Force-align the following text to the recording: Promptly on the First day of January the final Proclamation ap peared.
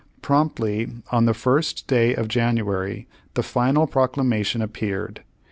Promptly 0.23 0.89
on 1.11 1.25
the 1.25 1.33
First 1.35 1.85
day 1.85 2.15
of 2.15 2.27
January 2.27 3.07
the 3.35 3.43
final 3.43 3.85
Proclamation 3.85 4.63
ap 4.63 4.73
peared. 4.73 5.21